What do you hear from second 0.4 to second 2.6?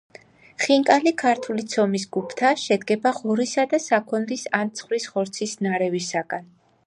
ხინკალი ქართული ცომის გუფთა.